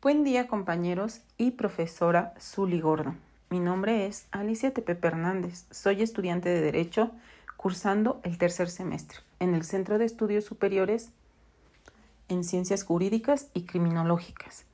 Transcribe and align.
Buen 0.00 0.22
día 0.22 0.46
compañeros 0.46 1.22
y 1.38 1.50
profesora 1.50 2.32
Zuli 2.38 2.80
Gordo. 2.80 3.16
Mi 3.50 3.58
nombre 3.58 4.06
es 4.06 4.28
Alicia 4.30 4.72
Tepe 4.72 4.96
Hernández. 5.02 5.64
Soy 5.72 6.02
estudiante 6.02 6.48
de 6.48 6.60
Derecho 6.60 7.10
cursando 7.56 8.20
el 8.22 8.38
tercer 8.38 8.70
semestre 8.70 9.18
en 9.40 9.56
el 9.56 9.64
Centro 9.64 9.98
de 9.98 10.04
Estudios 10.04 10.44
Superiores 10.44 11.10
en 12.28 12.44
Ciencias 12.44 12.84
Jurídicas 12.84 13.48
y 13.54 13.62
Criminológicas. 13.62 14.66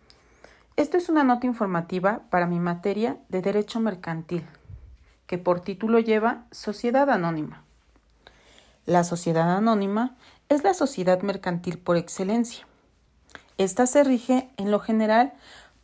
Esto 0.77 0.99
es 0.99 1.09
una 1.09 1.25
nota 1.25 1.47
informativa 1.47 2.21
para 2.29 2.47
mi 2.47 2.61
materia 2.61 3.17
de 3.31 3.41
Derecho 3.41 3.81
Mercantil, 3.81 4.45
que 5.27 5.39
por 5.39 5.61
título 5.61 6.01
lleva 6.01 6.45
Sociedad 6.51 7.09
Anónima. 7.09 7.63
La 8.85 9.05
sociedad 9.05 9.57
anónima 9.57 10.19
es 10.51 10.65
la 10.65 10.75
sociedad 10.75 11.23
mercantil 11.23 11.79
por 11.79 11.97
excelencia 11.97 12.67
esta 13.59 13.87
se 13.87 14.05
rige, 14.05 14.49
en 14.57 14.71
lo 14.71 14.81
general, 14.81 15.33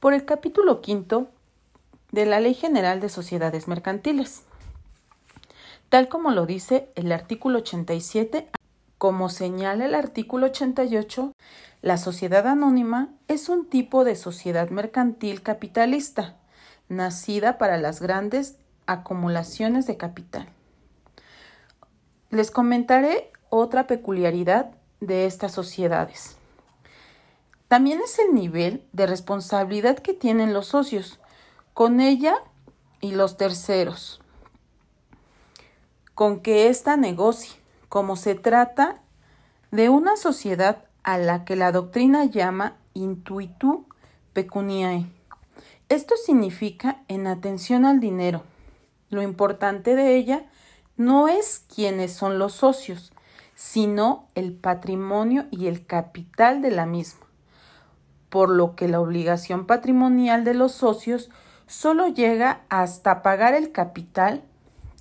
por 0.01 0.15
el 0.15 0.25
capítulo 0.25 0.81
quinto 0.81 1.29
de 2.11 2.27
la 2.27 2.41
Ley 2.41 2.55
General 2.55 3.01
de 3.01 3.09
Sociedades 3.09 3.69
Mercantiles, 3.69 4.43
tal 5.89 6.09
como 6.09 6.31
lo 6.31 6.47
dice 6.47 6.89
el 6.95 7.13
artículo 7.13 7.59
87. 7.59 8.49
Como 8.99 9.29
señala 9.29 9.87
el 9.87 9.95
artículo 9.95 10.47
88, 10.47 11.33
la 11.83 11.97
sociedad 11.97 12.47
anónima 12.47 13.09
es 13.29 13.49
un 13.49 13.67
tipo 13.67 14.05
de 14.05 14.15
sociedad 14.17 14.69
mercantil 14.71 15.43
capitalista, 15.43 16.37
nacida 16.89 17.57
para 17.57 17.79
las 17.79 18.01
grandes 18.03 18.57
acumulaciones 18.87 19.87
de 19.87 19.97
capital. 19.97 20.49
Les 22.31 22.51
comentaré 22.51 23.31
otra 23.49 23.87
peculiaridad 23.87 24.73
de 25.01 25.27
estas 25.27 25.53
sociedades. 25.53 26.40
También 27.71 28.01
es 28.01 28.19
el 28.19 28.35
nivel 28.35 28.85
de 28.93 29.07
responsabilidad 29.07 29.97
que 30.01 30.13
tienen 30.13 30.53
los 30.53 30.67
socios 30.67 31.21
con 31.73 32.01
ella 32.01 32.35
y 33.01 33.13
los 33.13 33.37
terceros, 33.37 34.21
con 36.17 36.41
que 36.41 36.67
ésta 36.67 36.97
negocie, 36.97 37.55
como 37.89 38.17
se 38.17 38.35
trata 38.35 39.01
de 39.71 39.89
una 39.89 40.17
sociedad 40.17 40.85
a 41.05 41.17
la 41.17 41.45
que 41.45 41.55
la 41.55 41.71
doctrina 41.71 42.25
llama 42.25 42.77
intuitu 42.93 43.87
pecuniae. 44.33 45.07
Esto 45.89 46.17
significa 46.17 47.05
en 47.07 47.29
atención 47.29 47.85
al 47.85 48.01
dinero. 48.01 48.43
Lo 49.11 49.23
importante 49.23 49.95
de 49.95 50.17
ella 50.17 50.45
no 50.97 51.29
es 51.29 51.65
quiénes 51.73 52.15
son 52.15 52.41
los 52.41 52.53
socios, 52.53 53.13
sino 53.55 54.27
el 54.35 54.55
patrimonio 54.55 55.47
y 55.53 55.69
el 55.69 55.87
capital 55.87 56.63
de 56.63 56.73
la 56.73 56.85
misma 56.85 57.30
por 58.31 58.49
lo 58.49 58.77
que 58.77 58.89
la 58.89 59.01
obligación 59.01 59.67
patrimonial 59.67 60.45
de 60.45 60.55
los 60.55 60.73
socios 60.73 61.31
solo 61.67 62.09
llega 62.09 62.63
hasta 62.69 63.23
pagar 63.23 63.55
el 63.55 63.73
capital 63.73 64.43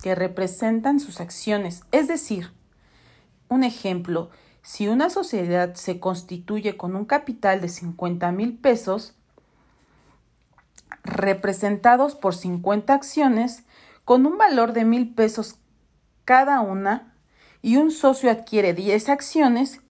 que 0.01 0.15
representan 0.15 0.99
sus 0.99 1.21
acciones. 1.21 1.83
Es 1.91 2.07
decir, 2.07 2.51
un 3.47 3.63
ejemplo, 3.63 4.29
si 4.61 4.87
una 4.87 5.09
sociedad 5.09 5.75
se 5.75 5.99
constituye 5.99 6.77
con 6.77 6.95
un 6.95 7.05
capital 7.05 7.61
de 7.61 7.69
50 7.69 8.31
mil 8.31 8.57
pesos, 8.57 9.15
representados 11.03 12.15
por 12.15 12.35
50 12.35 12.93
acciones, 12.93 13.63
con 14.05 14.25
un 14.25 14.37
valor 14.37 14.73
de 14.73 14.85
mil 14.85 15.13
pesos 15.13 15.57
cada 16.25 16.61
una, 16.61 17.13
y 17.61 17.77
un 17.77 17.91
socio 17.91 18.31
adquiere 18.31 18.73
10 18.73 19.09
acciones, 19.09 19.81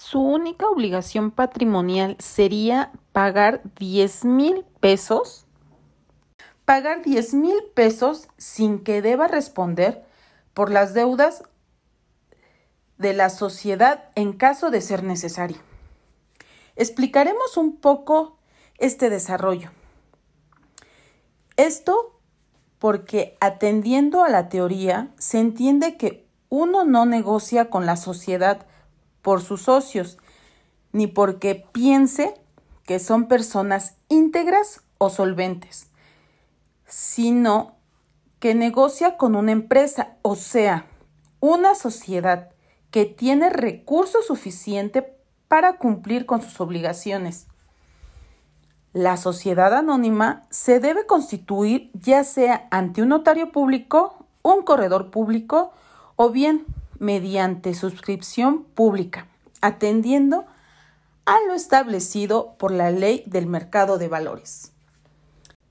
su 0.00 0.18
única 0.18 0.66
obligación 0.66 1.30
patrimonial 1.30 2.16
sería 2.20 2.90
pagar 3.12 3.60
10 3.78 4.24
mil 4.24 4.64
pesos. 4.80 5.44
Pagar 6.64 7.02
10 7.02 7.34
mil 7.34 7.62
pesos 7.74 8.26
sin 8.38 8.78
que 8.82 9.02
deba 9.02 9.28
responder 9.28 10.02
por 10.54 10.70
las 10.70 10.94
deudas 10.94 11.42
de 12.96 13.12
la 13.12 13.28
sociedad 13.28 14.04
en 14.14 14.32
caso 14.32 14.70
de 14.70 14.80
ser 14.80 15.02
necesario. 15.02 15.58
Explicaremos 16.76 17.58
un 17.58 17.76
poco 17.76 18.38
este 18.78 19.10
desarrollo. 19.10 19.70
Esto 21.58 22.18
porque 22.78 23.36
atendiendo 23.40 24.24
a 24.24 24.30
la 24.30 24.48
teoría 24.48 25.10
se 25.18 25.40
entiende 25.40 25.98
que 25.98 26.26
uno 26.48 26.84
no 26.84 27.04
negocia 27.04 27.68
con 27.68 27.84
la 27.84 27.96
sociedad 27.96 28.66
por 29.22 29.42
sus 29.42 29.62
socios, 29.62 30.18
ni 30.92 31.06
porque 31.06 31.66
piense 31.72 32.34
que 32.84 32.98
son 32.98 33.28
personas 33.28 33.96
íntegras 34.08 34.82
o 34.98 35.10
solventes, 35.10 35.90
sino 36.86 37.76
que 38.38 38.54
negocia 38.54 39.16
con 39.16 39.36
una 39.36 39.52
empresa, 39.52 40.16
o 40.22 40.34
sea, 40.34 40.86
una 41.40 41.74
sociedad 41.74 42.50
que 42.90 43.04
tiene 43.04 43.50
recursos 43.50 44.26
suficientes 44.26 45.04
para 45.46 45.76
cumplir 45.76 46.26
con 46.26 46.42
sus 46.42 46.60
obligaciones. 46.60 47.46
La 48.92 49.16
sociedad 49.16 49.72
anónima 49.74 50.42
se 50.50 50.80
debe 50.80 51.06
constituir 51.06 51.90
ya 51.94 52.24
sea 52.24 52.66
ante 52.70 53.02
un 53.02 53.10
notario 53.10 53.52
público, 53.52 54.26
un 54.42 54.62
corredor 54.62 55.10
público 55.10 55.72
o 56.16 56.30
bien 56.30 56.66
mediante 57.00 57.74
suscripción 57.74 58.62
pública, 58.62 59.26
atendiendo 59.60 60.46
a 61.24 61.36
lo 61.48 61.54
establecido 61.54 62.54
por 62.58 62.70
la 62.70 62.92
ley 62.92 63.24
del 63.26 63.46
mercado 63.46 63.98
de 63.98 64.06
valores. 64.06 64.72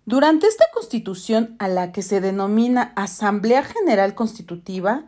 Durante 0.05 0.47
esta 0.47 0.65
constitución, 0.73 1.55
a 1.59 1.67
la 1.67 1.91
que 1.91 2.01
se 2.01 2.19
denomina 2.19 2.93
Asamblea 2.95 3.63
General 3.63 4.15
Constitutiva, 4.15 5.03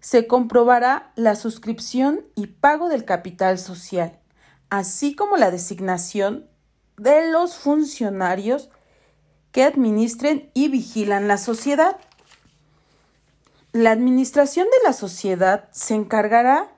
se 0.00 0.26
comprobará 0.26 1.12
la 1.14 1.36
suscripción 1.36 2.20
y 2.34 2.48
pago 2.48 2.88
del 2.88 3.04
capital 3.04 3.58
social, 3.58 4.18
así 4.68 5.14
como 5.14 5.36
la 5.36 5.50
designación 5.50 6.46
de 6.96 7.30
los 7.30 7.56
funcionarios 7.56 8.68
que 9.52 9.62
administren 9.62 10.50
y 10.54 10.68
vigilan 10.68 11.28
la 11.28 11.38
sociedad. 11.38 11.96
La 13.76 13.90
administración 13.90 14.68
de 14.68 14.88
la 14.88 14.94
sociedad 14.94 15.68
se 15.70 15.94
encargará, 15.94 16.70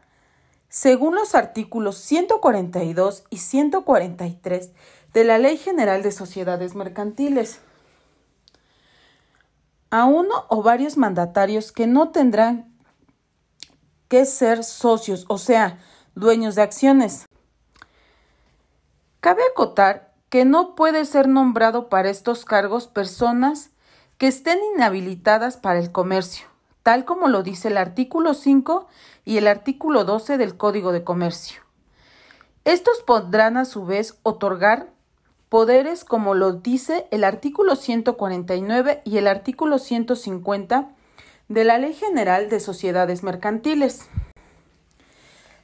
según 0.68 1.14
los 1.14 1.36
artículos 1.36 1.96
142 1.98 3.22
y 3.30 3.36
143 3.36 4.72
de 5.14 5.22
la 5.22 5.38
Ley 5.38 5.58
General 5.58 6.02
de 6.02 6.10
Sociedades 6.10 6.74
Mercantiles, 6.74 7.60
a 9.90 10.06
uno 10.06 10.46
o 10.48 10.64
varios 10.64 10.96
mandatarios 10.96 11.70
que 11.70 11.86
no 11.86 12.08
tendrán 12.08 12.76
que 14.08 14.24
ser 14.24 14.64
socios, 14.64 15.24
o 15.28 15.38
sea, 15.38 15.78
dueños 16.16 16.56
de 16.56 16.62
acciones. 16.62 17.26
Cabe 19.20 19.42
acotar 19.48 20.14
que 20.30 20.44
no 20.44 20.74
puede 20.74 21.04
ser 21.04 21.28
nombrado 21.28 21.88
para 21.88 22.10
estos 22.10 22.44
cargos 22.44 22.88
personas 22.88 23.70
que 24.16 24.26
estén 24.26 24.58
inhabilitadas 24.74 25.58
para 25.58 25.78
el 25.78 25.92
comercio 25.92 26.57
tal 26.88 27.04
como 27.04 27.28
lo 27.28 27.42
dice 27.42 27.68
el 27.68 27.76
artículo 27.76 28.32
5 28.32 28.86
y 29.26 29.36
el 29.36 29.46
artículo 29.46 30.04
12 30.04 30.38
del 30.38 30.56
Código 30.56 30.90
de 30.90 31.04
Comercio. 31.04 31.60
Estos 32.64 33.02
podrán 33.02 33.58
a 33.58 33.66
su 33.66 33.84
vez 33.84 34.18
otorgar 34.22 34.88
poderes 35.50 36.06
como 36.06 36.32
lo 36.32 36.54
dice 36.54 37.06
el 37.10 37.24
artículo 37.24 37.76
149 37.76 39.02
y 39.04 39.18
el 39.18 39.28
artículo 39.28 39.78
150 39.78 40.88
de 41.48 41.64
la 41.64 41.76
Ley 41.76 41.92
General 41.92 42.48
de 42.48 42.58
Sociedades 42.58 43.22
Mercantiles. 43.22 44.08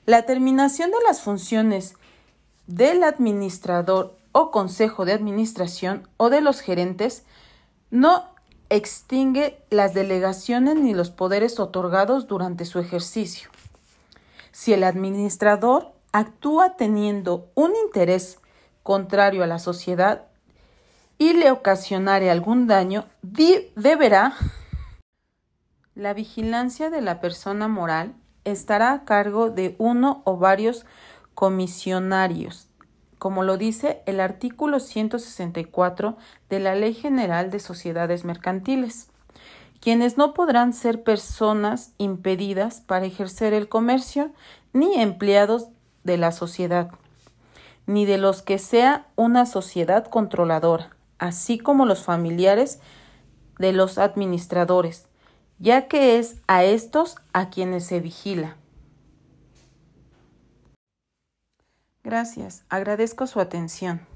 La 0.04 0.26
terminación 0.26 0.90
de 0.90 0.98
las 1.06 1.22
funciones 1.22 1.94
del 2.66 3.02
administrador 3.02 4.14
o 4.32 4.50
consejo 4.50 5.06
de 5.06 5.14
administración 5.14 6.06
o 6.18 6.28
de 6.28 6.42
los 6.42 6.60
gerentes 6.60 7.24
no 7.90 8.33
extingue 8.70 9.62
las 9.70 9.94
delegaciones 9.94 10.76
ni 10.76 10.94
los 10.94 11.10
poderes 11.10 11.60
otorgados 11.60 12.26
durante 12.26 12.64
su 12.64 12.78
ejercicio. 12.78 13.50
Si 14.52 14.72
el 14.72 14.84
administrador 14.84 15.92
actúa 16.12 16.76
teniendo 16.76 17.50
un 17.54 17.74
interés 17.76 18.38
contrario 18.82 19.42
a 19.42 19.46
la 19.46 19.58
sociedad 19.58 20.26
y 21.18 21.32
le 21.32 21.50
ocasionare 21.50 22.30
algún 22.30 22.66
daño, 22.66 23.06
deberá 23.22 24.34
la 25.94 26.12
vigilancia 26.12 26.90
de 26.90 27.00
la 27.00 27.20
persona 27.20 27.68
moral 27.68 28.14
estará 28.44 28.92
a 28.92 29.04
cargo 29.04 29.50
de 29.50 29.74
uno 29.78 30.22
o 30.24 30.36
varios 30.36 30.84
comisionarios 31.34 32.68
como 33.24 33.42
lo 33.42 33.56
dice 33.56 34.02
el 34.04 34.20
artículo 34.20 34.78
164 34.78 36.18
de 36.50 36.60
la 36.60 36.74
Ley 36.74 36.92
General 36.92 37.50
de 37.50 37.58
Sociedades 37.58 38.22
Mercantiles, 38.22 39.08
quienes 39.80 40.18
no 40.18 40.34
podrán 40.34 40.74
ser 40.74 41.02
personas 41.02 41.94
impedidas 41.96 42.82
para 42.82 43.06
ejercer 43.06 43.54
el 43.54 43.66
comercio 43.70 44.30
ni 44.74 45.00
empleados 45.00 45.68
de 46.02 46.18
la 46.18 46.32
sociedad, 46.32 46.90
ni 47.86 48.04
de 48.04 48.18
los 48.18 48.42
que 48.42 48.58
sea 48.58 49.06
una 49.16 49.46
sociedad 49.46 50.04
controladora, 50.04 50.90
así 51.18 51.56
como 51.58 51.86
los 51.86 52.02
familiares 52.02 52.78
de 53.58 53.72
los 53.72 53.96
administradores, 53.96 55.06
ya 55.58 55.88
que 55.88 56.18
es 56.18 56.36
a 56.46 56.62
estos 56.64 57.16
a 57.32 57.48
quienes 57.48 57.86
se 57.86 58.00
vigila. 58.00 58.58
Gracias, 62.04 62.64
agradezco 62.68 63.26
su 63.26 63.40
atención. 63.40 64.06